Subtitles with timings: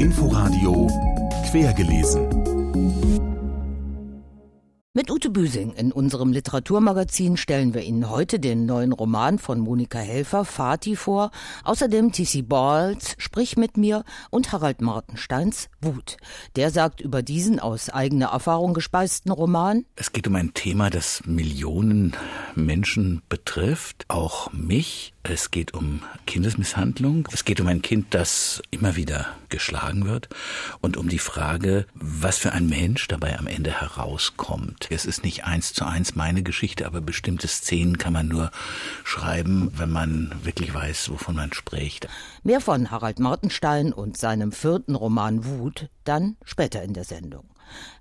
[0.00, 0.88] Inforadio
[1.48, 2.28] Quergelesen.
[4.94, 10.00] Mit Ute Büsing in unserem Literaturmagazin stellen wir Ihnen heute den neuen Roman von Monika
[10.00, 11.30] Helfer, Fati, vor.
[11.62, 12.42] Außerdem T.C.
[12.42, 16.16] Balls, Sprich mit mir und Harald Martensteins Wut.
[16.56, 19.84] Der sagt über diesen aus eigener Erfahrung gespeisten Roman.
[19.94, 22.16] Es geht um ein Thema, das Millionen
[22.56, 25.13] Menschen betrifft, auch mich.
[25.26, 27.26] Es geht um Kindesmisshandlung.
[27.32, 30.28] Es geht um ein Kind, das immer wieder geschlagen wird
[30.82, 34.88] und um die Frage, was für ein Mensch dabei am Ende herauskommt.
[34.90, 38.50] Es ist nicht eins zu eins meine Geschichte, aber bestimmte Szenen kann man nur
[39.02, 42.06] schreiben, wenn man wirklich weiß, wovon man spricht.
[42.42, 47.48] Mehr von Harald Martenstein und seinem vierten Roman Wut dann später in der Sendung.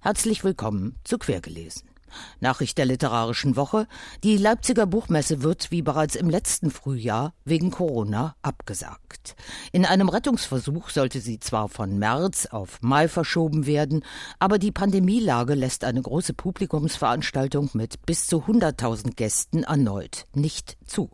[0.01, 1.92] Herzlich willkommen zu Quergelesen.
[2.39, 3.87] Nachricht der Literarischen Woche.
[4.23, 9.35] Die Leipziger Buchmesse wird wie bereits im letzten Frühjahr wegen Corona abgesagt.
[9.71, 14.03] In einem Rettungsversuch sollte sie zwar von März auf Mai verschoben werden,
[14.39, 21.09] aber die Pandemielage lässt eine große Publikumsveranstaltung mit bis zu 100.000 Gästen erneut nicht zu.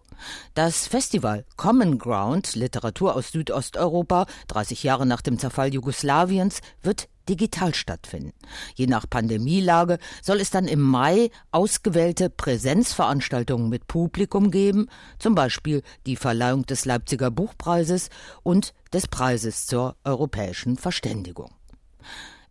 [0.54, 7.76] Das Festival Common Ground Literatur aus Südosteuropa, 30 Jahre nach dem Zerfall Jugoslawiens, wird digital
[7.76, 8.34] stattfinden.
[8.76, 14.88] Je nach Pandemielage soll es dann im Mai ausgewählte Präsenzveranstaltungen mit Publikum geben,
[15.20, 18.10] zum Beispiel die Verleihung des Leipziger Buchpreises
[18.44, 21.52] und des Preises zur europäischen Verständigung.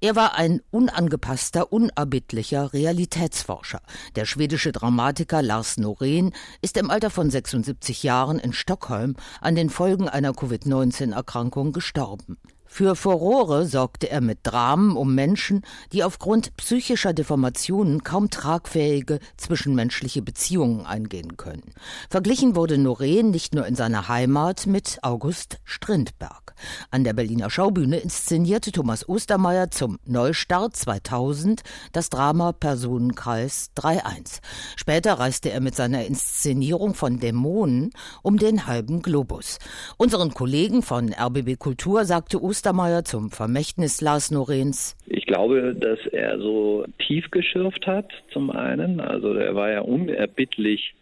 [0.01, 3.81] Er war ein unangepasster, unerbittlicher Realitätsforscher.
[4.15, 6.33] Der schwedische Dramatiker Lars Norén
[6.63, 12.39] ist im Alter von 76 Jahren in Stockholm an den Folgen einer Covid-19-Erkrankung gestorben.
[12.71, 20.23] Für Furore sorgte er mit Dramen um Menschen, die aufgrund psychischer Deformationen kaum tragfähige zwischenmenschliche
[20.23, 21.73] Beziehungen eingehen können.
[22.11, 26.55] Verglichen wurde Noreen nicht nur in seiner Heimat mit August Strindberg.
[26.91, 34.41] An der Berliner Schaubühne inszenierte Thomas Ostermeier zum Neustart 2000 das Drama Personenkreis 3.1.
[34.77, 37.91] Später reiste er mit seiner Inszenierung von Dämonen
[38.23, 39.59] um den halben Globus.
[39.97, 44.97] Unseren Kollegen von RBB Kultur sagte Ostermeier, Ostermeier zum Vermächtnis Lars Norens?
[45.07, 48.99] Ich glaube, dass er so tief geschürft hat, zum einen.
[48.99, 50.97] Also er war ja unerbittlich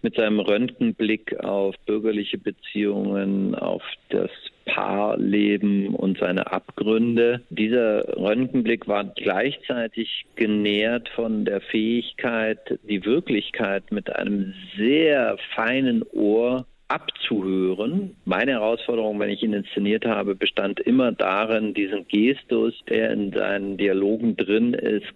[0.00, 4.30] mit seinem Röntgenblick auf bürgerliche Beziehungen, auf das
[4.64, 7.42] Paarleben und seine Abgründe.
[7.50, 16.64] Dieser Röntgenblick war gleichzeitig genährt von der Fähigkeit, die Wirklichkeit mit einem sehr feinen Ohr
[16.92, 18.16] abzuhören.
[18.26, 23.78] Meine Herausforderung, wenn ich ihn inszeniert habe, bestand immer darin, diesen Gestus, der in seinen
[23.78, 25.06] Dialogen drin ist,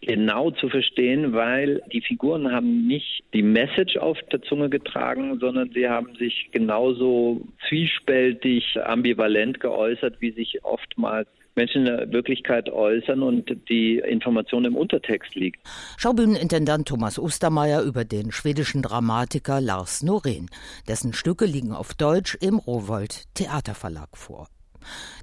[0.00, 5.70] genau zu verstehen, weil die Figuren haben nicht die Message auf der Zunge getragen, sondern
[5.70, 13.22] sie haben sich genauso zwiespältig, ambivalent geäußert, wie sich oftmals Menschen in der Wirklichkeit äußern
[13.22, 15.60] und die Information im Untertext liegt.
[15.96, 20.48] Schaubühnenintendant Thomas Ostermeier über den schwedischen Dramatiker Lars Norén.
[20.86, 24.48] Dessen Stücke liegen auf Deutsch im Rowold Theaterverlag vor.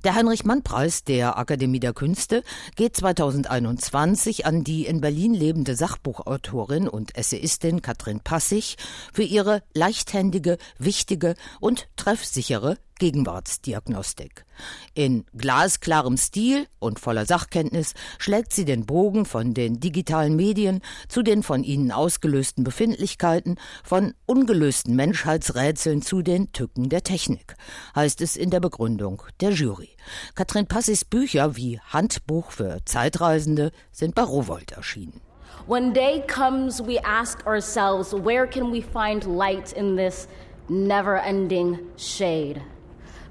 [0.04, 2.44] Der Heinrich-Mann-Preis der Akademie der Künste
[2.76, 8.76] geht 2021 an die in Berlin lebende Sachbuchautorin und Essayistin Katrin Passig
[9.14, 14.46] für ihre leichthändige, wichtige und treffsichere Gegenwartsdiagnostik.
[14.94, 21.22] In glasklarem Stil und voller Sachkenntnis schlägt sie den Bogen von den digitalen Medien zu
[21.22, 27.58] den von ihnen ausgelösten Befindlichkeiten, von ungelösten Menschheitsrätseln zu den Tücken der Technik,
[27.94, 29.90] heißt es in der Begründung der Jury.
[30.34, 35.20] Katrin Passis Bücher wie Handbuch für Zeitreisende sind bei Rowold erschienen.
[35.68, 40.30] When day comes, we ask ourselves, where can we find light in this
[40.70, 42.62] never ending shade?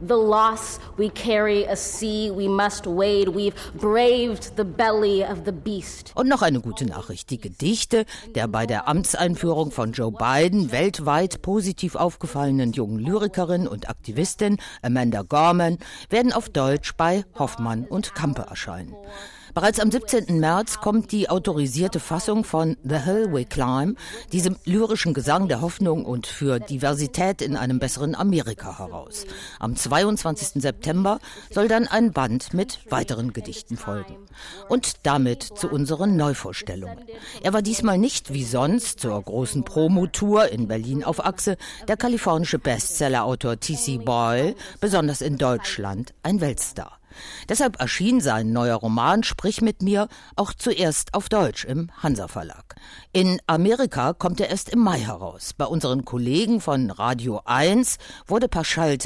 [0.06, 3.28] The loss we carry, a sea we must wade.
[3.28, 6.12] We've braved the belly of the beast.
[6.14, 7.30] Und noch eine gute Nachricht.
[7.30, 8.04] Die Gedichte
[8.34, 15.22] der bei der Amtseinführung von Joe Biden weltweit positiv aufgefallenen jungen Lyrikerin und Aktivistin Amanda
[15.22, 15.78] Gorman
[16.10, 18.94] werden auf Deutsch bei Hoffmann und Kampe erscheinen.
[19.54, 20.40] Bereits am 17.
[20.40, 23.98] März kommt die autorisierte Fassung von The Hill We Climb,
[24.32, 29.26] diesem lyrischen Gesang der Hoffnung und für Diversität in einem besseren Amerika heraus.
[29.58, 30.62] Am 22.
[30.62, 31.18] September
[31.50, 34.16] soll dann ein Band mit weiteren Gedichten folgen.
[34.70, 37.04] Und damit zu unseren Neuvorstellungen.
[37.42, 41.58] Er war diesmal nicht wie sonst zur großen Promotour in Berlin auf Achse
[41.88, 43.98] der kalifornische Bestsellerautor T.C.
[43.98, 47.01] Boyle, besonders in Deutschland ein Weltstar.
[47.48, 52.76] Deshalb erschien sein neuer Roman Sprich mit mir auch zuerst auf Deutsch im Hansa Verlag.
[53.12, 55.52] In Amerika kommt er erst im Mai heraus.
[55.52, 58.62] Bei unseren Kollegen von Radio 1 wurde per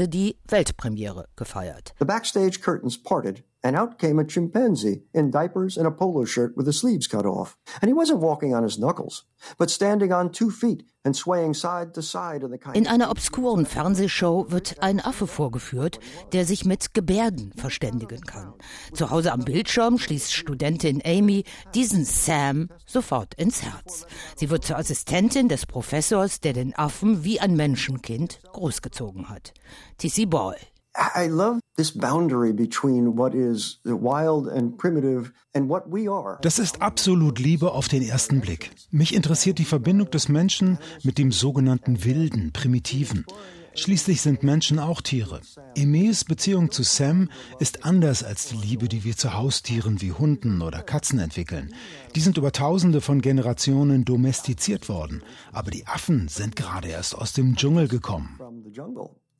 [0.09, 1.95] die Weltpremiere gefeiert.
[1.99, 6.57] The backstage curtains parted and out came a chimpanzee in diapers and a polo shirt
[6.57, 7.57] with the sleeves cut off.
[7.81, 9.25] And he wasn't walking on his knuckles,
[9.59, 13.11] but standing on two feet and swaying side to side in the kind In einer
[13.11, 16.01] obskuren Fernsehshow wird ein Affe vorgeführt,
[16.33, 18.55] der sich mit Gebärden verständigen kann.
[18.93, 21.45] Zu Hause am Bildschirm schließt Studentin Amy
[21.75, 24.07] diesen Sam sofort ins Herz.
[24.37, 29.55] Sie wird zur Assistentin des Professors, der den Affen wie ein Menschenkind großgezogen hat.
[29.99, 30.27] T.C.
[30.27, 30.57] Ball.
[30.97, 36.39] I love this boundary between what is wild and primitive and what we are.
[36.43, 38.71] Das ist absolut Liebe auf den ersten Blick.
[38.91, 43.27] Mich interessiert die Verbindung des Menschen mit dem sogenannten Wilden, Primitiven.
[43.75, 45.43] Schließlich sind Menschen auch Tiere.
[45.75, 47.29] Emes Beziehung zu Sam
[47.59, 51.75] ist anders als die Liebe, die wir zu Haustieren wie Hunden oder Katzen entwickeln.
[52.15, 55.23] Die sind über tausende von Generationen domestiziert worden.
[55.53, 58.39] Aber die Affen sind gerade erst aus dem Dschungel gekommen.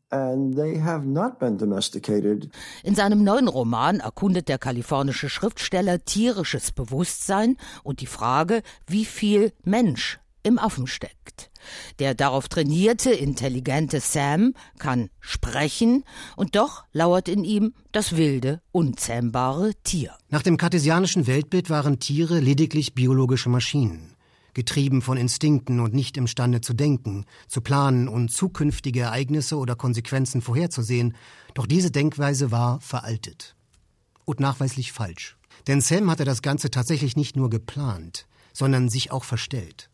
[0.09, 0.37] From the jungle.
[0.37, 2.51] And they have not been domesticated.
[2.83, 9.53] In seinem neuen Roman erkundet der kalifornische Schriftsteller tierisches Bewusstsein und die Frage, wie viel
[9.65, 11.51] Mensch im Affen steckt.
[11.99, 16.05] Der darauf trainierte, intelligente Sam kann sprechen,
[16.37, 20.15] und doch lauert in ihm das wilde, unzähmbare Tier.
[20.29, 24.16] Nach dem kartesianischen Weltbild waren Tiere lediglich biologische Maschinen
[24.57, 30.41] getrieben von Instinkten und nicht imstande zu denken, zu planen und zukünftige Ereignisse oder Konsequenzen
[30.41, 31.15] vorherzusehen,
[31.53, 33.55] doch diese Denkweise war veraltet.
[34.25, 35.37] Und nachweislich falsch.
[35.67, 39.91] Denn Sam hatte das Ganze tatsächlich nicht nur geplant, sondern sich auch verstellt.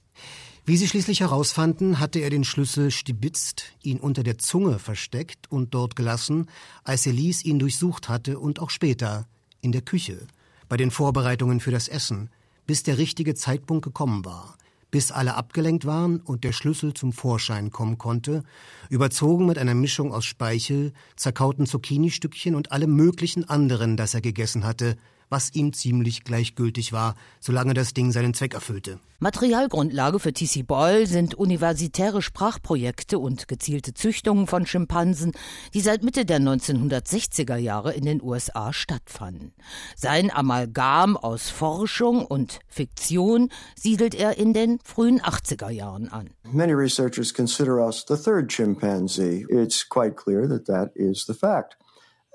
[0.65, 5.75] Wie sie schließlich herausfanden, hatte er den Schlüssel stibitzt, ihn unter der Zunge versteckt und
[5.75, 6.47] dort gelassen,
[6.85, 9.27] als Elise ihn durchsucht hatte und auch später
[9.61, 10.25] in der Küche,
[10.69, 12.31] bei den Vorbereitungen für das Essen,
[12.67, 14.57] bis der richtige Zeitpunkt gekommen war,
[14.91, 18.43] bis alle abgelenkt waren und der Schlüssel zum Vorschein kommen konnte,
[18.91, 24.65] überzogen mit einer Mischung aus Speichel, zerkauten Zucchini-Stückchen und allem möglichen anderen, das er gegessen
[24.65, 24.97] hatte,
[25.33, 29.01] was ihm ziemlich gleichgültig war, solange das Ding seinen Zweck erfüllte.
[29.19, 35.33] Materialgrundlage für TC Boyle sind universitäre Sprachprojekte und gezielte Züchtungen von Schimpansen,
[35.75, 39.53] die seit Mitte der 1960er Jahre in den USA stattfanden.
[39.97, 46.31] Sein Amalgam aus Forschung und Fiktion siedelt er in den frühen 80er Jahren an.
[46.51, 49.47] Many researchers consider us the third chimpanzee.
[49.49, 51.77] It's quite clear that that is the fact.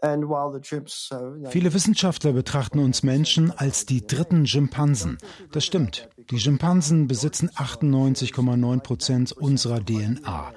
[0.03, 5.17] Viele Wissenschaftler betrachten uns Menschen als die dritten Schimpansen.
[5.51, 6.09] Das stimmt.
[6.29, 10.53] Die Schimpansen besitzen 98,9 Prozent unserer DNA.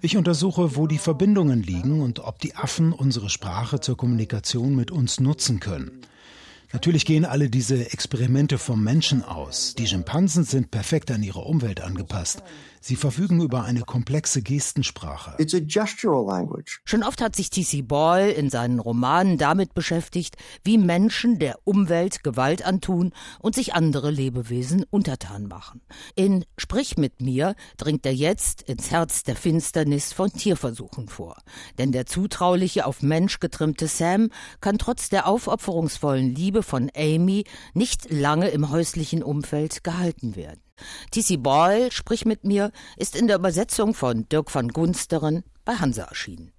[0.00, 4.90] Ich untersuche, wo die Verbindungen liegen und ob die Affen unsere Sprache zur Kommunikation mit
[4.90, 6.00] uns nutzen können.
[6.72, 9.74] Natürlich gehen alle diese Experimente vom Menschen aus.
[9.74, 12.42] Die Schimpansen sind perfekt an ihre Umwelt angepasst.
[12.84, 15.36] Sie verfügen über eine komplexe Gestensprache.
[15.38, 16.80] It's a gestural language.
[16.84, 17.82] Schon oft hat sich T.C.
[17.82, 24.10] Boyle in seinen Romanen damit beschäftigt, wie Menschen der Umwelt Gewalt antun und sich andere
[24.10, 25.80] Lebewesen untertan machen.
[26.16, 31.36] In Sprich mit mir dringt er jetzt ins Herz der Finsternis von Tierversuchen vor.
[31.78, 34.30] Denn der zutrauliche, auf Mensch getrimmte Sam
[34.60, 37.44] kann trotz der aufopferungsvollen Liebe von Amy
[37.74, 40.60] nicht lange im häuslichen Umfeld gehalten werden.
[41.10, 41.36] T.C.
[41.36, 46.52] Boyle, sprich mit mir, ist in der Übersetzung von Dirk van Gunsteren bei Hansa erschienen.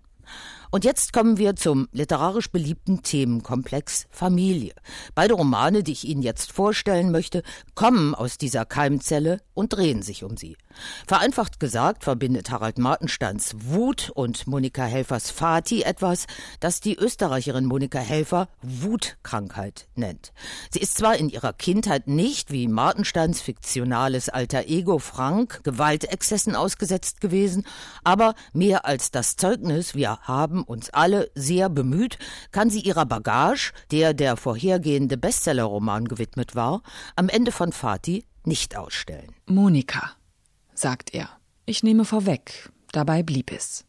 [0.74, 4.74] Und jetzt kommen wir zum literarisch beliebten Themenkomplex Familie.
[5.14, 7.44] Beide Romane, die ich Ihnen jetzt vorstellen möchte,
[7.76, 10.58] kommen aus dieser Keimzelle und drehen sich um sie.
[11.06, 16.26] Vereinfacht gesagt verbindet Harald Martensteins Wut und Monika Helfers Fati etwas,
[16.60, 20.34] das die Österreicherin Monika Helfer Wutkrankheit nennt.
[20.72, 27.22] Sie ist zwar in ihrer Kindheit nicht wie Martensteins fiktionales alter Ego Frank Gewaltexzessen ausgesetzt
[27.22, 27.68] gewesen,
[28.04, 32.18] aber mehr als das Zeugnis, wir haben uns alle sehr bemüht,
[32.52, 36.82] kann sie ihrer Bagage, der der vorhergehende Bestsellerroman gewidmet war,
[37.16, 39.34] am Ende von Fati nicht ausstellen.
[39.46, 40.12] Monika,
[40.74, 41.30] sagt er.
[41.66, 43.86] Ich nehme vorweg, dabei blieb es.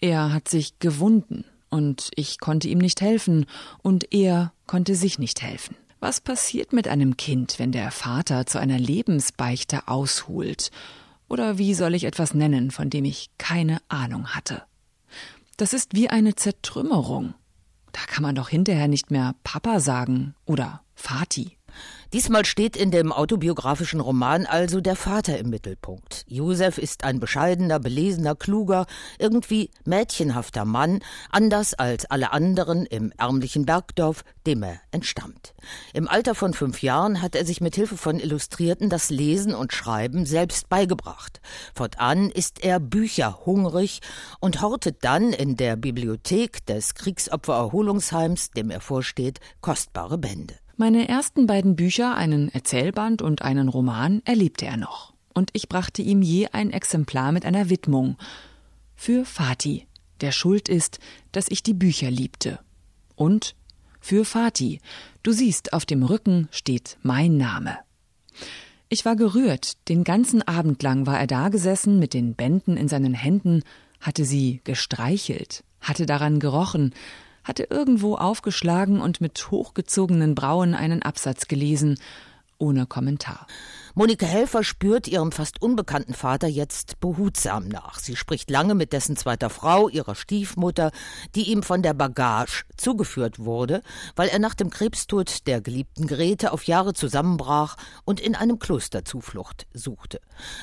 [0.00, 3.46] Er hat sich gewunden, und ich konnte ihm nicht helfen,
[3.82, 5.76] und er konnte sich nicht helfen.
[6.00, 10.70] Was passiert mit einem Kind, wenn der Vater zu einer Lebensbeichte ausholt?
[11.28, 14.64] Oder wie soll ich etwas nennen, von dem ich keine Ahnung hatte?
[15.56, 17.34] Das ist wie eine Zertrümmerung.
[17.92, 21.58] Da kann man doch hinterher nicht mehr Papa sagen oder Vati.
[22.12, 26.24] Diesmal steht in dem autobiografischen Roman also der Vater im Mittelpunkt.
[26.28, 28.86] Josef ist ein bescheidener, belesener, kluger,
[29.18, 31.00] irgendwie mädchenhafter Mann,
[31.30, 35.54] anders als alle anderen im ärmlichen Bergdorf, dem er entstammt.
[35.92, 39.72] Im Alter von fünf Jahren hat er sich mit Hilfe von Illustrierten das Lesen und
[39.72, 41.40] Schreiben selbst beigebracht.
[41.74, 44.00] Fortan ist er bücherhungrig
[44.38, 50.54] und hortet dann in der Bibliothek des Kriegsopfererholungsheims, dem er vorsteht, kostbare Bände.
[50.76, 55.14] Meine ersten beiden Bücher, einen Erzählband und einen Roman, erlebte er noch.
[55.32, 58.16] Und ich brachte ihm je ein Exemplar mit einer Widmung.
[58.96, 59.86] Für Fatih,
[60.20, 60.98] der schuld ist,
[61.30, 62.58] dass ich die Bücher liebte.
[63.14, 63.54] Und
[64.00, 64.80] für Fatih,
[65.22, 67.78] du siehst, auf dem Rücken steht mein Name.
[68.88, 72.88] Ich war gerührt, den ganzen Abend lang war er da gesessen mit den Bänden in
[72.88, 73.62] seinen Händen,
[74.00, 76.94] hatte sie gestreichelt, hatte daran gerochen,
[77.44, 81.98] hatte irgendwo aufgeschlagen und mit hochgezogenen Brauen einen Absatz gelesen,
[82.58, 83.46] ohne Kommentar.
[83.96, 88.00] Monika Helfer spürt ihrem fast unbekannten Vater jetzt behutsam nach.
[88.00, 90.90] Sie spricht lange mit dessen zweiter Frau, ihrer Stiefmutter,
[91.36, 93.82] die ihm von der Bagage zugeführt wurde,
[94.16, 99.04] weil er nach dem Krebstod der geliebten Grete auf Jahre zusammenbrach und in einem Kloster
[99.04, 100.20] Zuflucht suchte.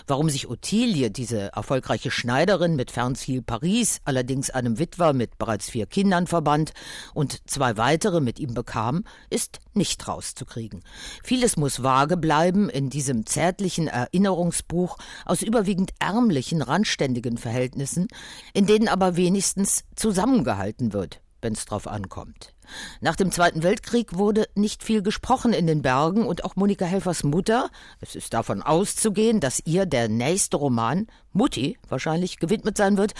[0.07, 5.85] Warum sich Ottilie, diese erfolgreiche Schneiderin mit Fernziel Paris, allerdings einem Witwer mit bereits vier
[5.85, 6.73] Kindern verband
[7.13, 10.83] und zwei weitere mit ihm bekam, ist nicht rauszukriegen.
[11.23, 18.07] Vieles muss vage bleiben in diesem zärtlichen Erinnerungsbuch aus überwiegend ärmlichen, randständigen Verhältnissen,
[18.53, 22.53] in denen aber wenigstens zusammengehalten wird, wenn's drauf ankommt.
[22.99, 27.23] Nach dem Zweiten Weltkrieg wurde nicht viel gesprochen in den Bergen und auch Monika Helfers
[27.23, 33.13] Mutter, es ist davon auszugehen, dass ihr der nächste Roman Mutti wahrscheinlich gewidmet sein wird,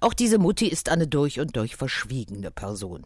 [0.00, 3.04] auch diese Mutti ist eine durch und durch verschwiegene Person.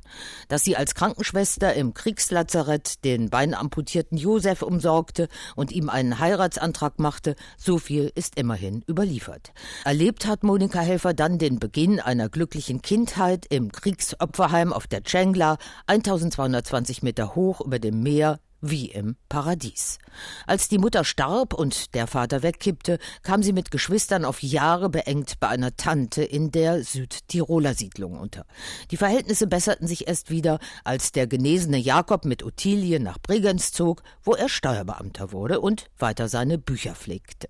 [0.49, 7.37] Dass sie als Krankenschwester im Kriegslazarett den beinamputierten Josef umsorgte und ihm einen Heiratsantrag machte,
[7.57, 9.53] so viel ist immerhin überliefert.
[9.85, 15.57] Erlebt hat Monika Helfer dann den Beginn einer glücklichen Kindheit im Kriegsopferheim auf der Tschengla,
[15.91, 19.99] 1220 Meter hoch über dem Meer, wie im Paradies.
[20.47, 25.41] Als die Mutter starb und der Vater wegkippte, kam sie mit Geschwistern auf Jahre beengt
[25.41, 28.45] bei einer Tante in der Südtiroler Siedlung unter.
[28.91, 34.03] Die Verhältnisse besserten sich erst wieder, als der genesene Jakob mit Ottilie nach Bregenz zog,
[34.23, 37.49] wo er Steuerbeamter wurde und weiter seine Bücher pflegte.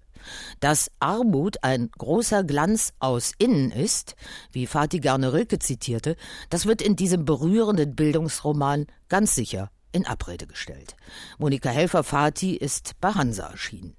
[0.61, 4.17] Dass Armut ein großer Glanz aus innen ist,
[4.53, 6.17] wie Fatih Garne Rilke zitierte,
[6.51, 10.97] das wird in diesem berührenden Bildungsroman ganz sicher in Abrede gestellt.
[11.39, 13.97] Monika Helfer-Fatih ist bei Hansa erschienen.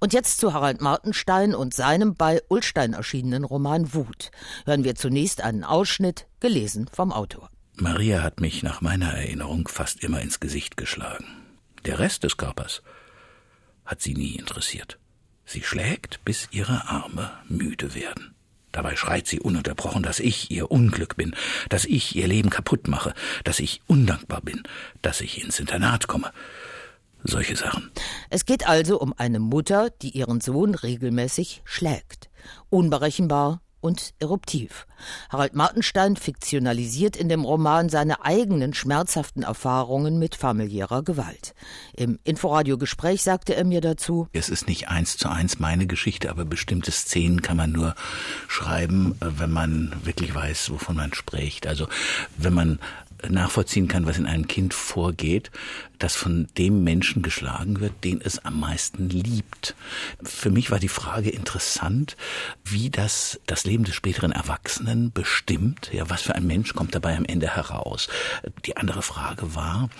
[0.00, 4.30] Und jetzt zu Harald Martenstein und seinem bei Ullstein erschienenen Roman Wut.
[4.66, 7.50] Hören wir zunächst einen Ausschnitt, gelesen vom Autor.
[7.76, 11.26] Maria hat mich nach meiner Erinnerung fast immer ins Gesicht geschlagen.
[11.84, 12.82] Der Rest des Körpers
[13.84, 14.98] hat sie nie interessiert.
[15.44, 18.33] Sie schlägt, bis ihre Arme müde werden.
[18.74, 21.36] Dabei schreit sie ununterbrochen, dass ich ihr Unglück bin,
[21.68, 23.14] dass ich ihr Leben kaputt mache,
[23.44, 24.64] dass ich undankbar bin,
[25.00, 26.32] dass ich ins Internat komme.
[27.22, 27.92] Solche Sachen.
[28.30, 32.30] Es geht also um eine Mutter, die ihren Sohn regelmäßig schlägt.
[32.68, 34.86] Unberechenbar, und eruptiv.
[35.28, 41.54] Harald Martenstein fiktionalisiert in dem Roman seine eigenen schmerzhaften Erfahrungen mit familiärer Gewalt.
[41.94, 46.46] Im Inforadio-Gespräch sagte er mir dazu, Es ist nicht eins zu eins meine Geschichte, aber
[46.46, 47.94] bestimmte Szenen kann man nur
[48.48, 51.66] schreiben, äh, wenn man wirklich weiß, wovon man spricht.
[51.66, 51.86] Also
[52.38, 52.78] wenn man
[53.28, 55.50] nachvollziehen kann, was in einem Kind vorgeht,
[55.98, 59.74] das von dem Menschen geschlagen wird, den es am meisten liebt.
[60.22, 62.16] Für mich war die Frage interessant,
[62.64, 65.90] wie das das Leben des späteren Erwachsenen bestimmt.
[65.92, 68.08] Ja, was für ein Mensch kommt dabei am Ende heraus?
[68.64, 69.90] Die andere Frage war,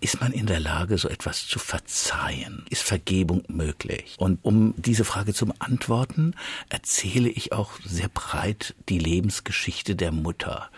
[0.00, 2.64] ist man in der Lage, so etwas zu verzeihen?
[2.68, 4.14] Ist Vergebung möglich?
[4.18, 6.34] Und um diese Frage zu beantworten,
[6.68, 10.70] erzähle ich auch sehr breit die Lebensgeschichte der Mutter.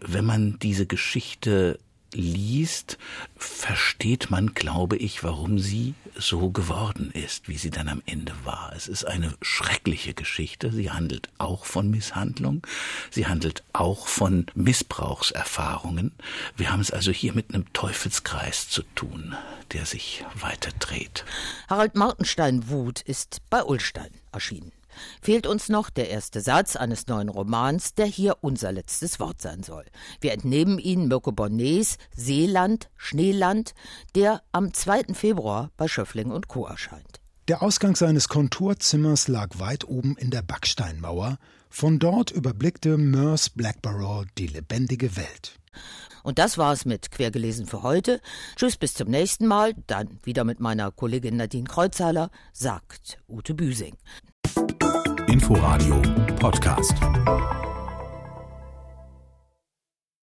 [0.00, 1.78] Wenn man diese Geschichte
[2.14, 2.98] liest,
[3.36, 8.72] versteht man, glaube ich, warum sie so geworden ist, wie sie dann am Ende war.
[8.74, 10.72] Es ist eine schreckliche Geschichte.
[10.72, 12.66] Sie handelt auch von Misshandlung.
[13.10, 16.12] Sie handelt auch von Missbrauchserfahrungen.
[16.56, 19.34] Wir haben es also hier mit einem Teufelskreis zu tun,
[19.72, 21.24] der sich weiter dreht.
[21.68, 24.72] Harald Martenstein Wut ist bei Ullstein erschienen
[25.20, 29.62] fehlt uns noch der erste Satz eines neuen Romans, der hier unser letztes Wort sein
[29.62, 29.84] soll.
[30.20, 33.74] Wir entnehmen ihn Mirko Bonnets Seeland, Schneeland,
[34.14, 35.14] der am 2.
[35.14, 36.66] Februar bei Schöffling und Co.
[36.66, 37.20] erscheint.
[37.48, 41.38] Der Ausgang seines Konturzimmers lag weit oben in der Backsteinmauer.
[41.68, 45.54] Von dort überblickte Merce Blackborough die lebendige Welt.
[46.22, 48.20] Und das war's mit Quergelesen für heute.
[48.56, 49.74] Tschüss, bis zum nächsten Mal.
[49.86, 53.96] Dann wieder mit meiner Kollegin Nadine Kreuzhaler, sagt Ute Büsing.
[55.30, 56.02] Inforadio
[56.40, 56.92] Podcast.